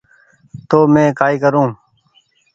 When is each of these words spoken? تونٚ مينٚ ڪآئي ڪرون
تونٚ 0.69 0.91
مينٚ 0.93 1.15
ڪآئي 1.19 1.37
ڪرون 1.43 1.69